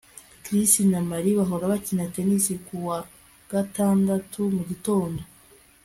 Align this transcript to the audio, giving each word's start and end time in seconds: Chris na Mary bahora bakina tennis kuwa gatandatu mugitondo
Chris 0.45 0.71
na 0.91 0.99
Mary 1.09 1.31
bahora 1.39 1.71
bakina 1.73 2.05
tennis 2.15 2.45
kuwa 2.67 2.97
gatandatu 3.51 4.39
mugitondo 4.55 5.21